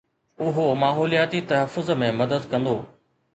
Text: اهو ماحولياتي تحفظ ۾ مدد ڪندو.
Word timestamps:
اهو 0.45 0.63
ماحولياتي 0.83 1.41
تحفظ 1.51 1.91
۾ 2.05 2.11
مدد 2.23 2.49
ڪندو. 2.55 2.75